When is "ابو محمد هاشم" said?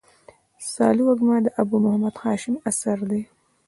1.61-2.55